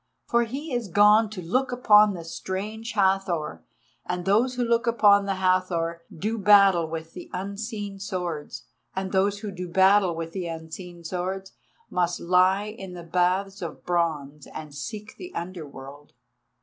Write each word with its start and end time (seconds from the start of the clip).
For 0.25 0.45
he 0.45 0.73
is 0.73 0.87
gone 0.87 1.25
up 1.25 1.31
to 1.33 1.43
look 1.43 1.71
upon 1.71 2.15
the 2.15 2.23
Strange 2.23 2.93
Hathor, 2.93 3.63
and 4.03 4.25
those 4.25 4.55
who 4.55 4.63
look 4.63 4.87
upon 4.87 5.27
the 5.27 5.35
Hathor 5.35 6.01
do 6.11 6.39
battle 6.39 6.87
with 6.87 7.13
the 7.13 7.29
Unseen 7.33 7.99
Swords, 7.99 8.63
and 8.95 9.11
those 9.11 9.41
who 9.41 9.51
do 9.51 9.67
battle 9.69 10.15
with 10.15 10.31
the 10.31 10.47
Unseen 10.47 11.03
Swords 11.03 11.51
must 11.91 12.19
lie 12.19 12.63
in 12.65 12.95
the 12.95 13.03
baths 13.03 13.61
of 13.61 13.85
bronze 13.85 14.47
and 14.47 14.73
seek 14.73 15.17
the 15.17 15.31
Under 15.35 15.67
World." 15.67 16.13